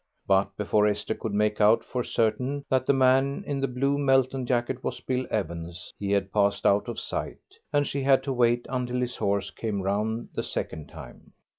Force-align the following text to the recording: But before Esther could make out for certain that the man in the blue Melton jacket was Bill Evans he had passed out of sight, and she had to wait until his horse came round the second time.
But 0.25 0.57
before 0.57 0.87
Esther 0.87 1.13
could 1.13 1.31
make 1.31 1.61
out 1.61 1.83
for 1.85 2.03
certain 2.03 2.65
that 2.71 2.87
the 2.87 2.91
man 2.93 3.43
in 3.45 3.59
the 3.61 3.67
blue 3.67 3.99
Melton 3.99 4.47
jacket 4.47 4.83
was 4.83 4.99
Bill 4.99 5.27
Evans 5.29 5.93
he 5.99 6.11
had 6.11 6.33
passed 6.33 6.65
out 6.65 6.87
of 6.87 6.99
sight, 6.99 7.37
and 7.71 7.85
she 7.85 8.01
had 8.01 8.23
to 8.23 8.33
wait 8.33 8.65
until 8.67 8.99
his 8.99 9.17
horse 9.17 9.51
came 9.51 9.83
round 9.83 10.29
the 10.33 10.41
second 10.41 10.87
time. 10.89 11.33